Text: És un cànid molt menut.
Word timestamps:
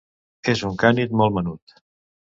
És 0.53 0.63
un 0.69 0.79
cànid 0.85 1.15
molt 1.21 1.39
menut. 1.39 1.77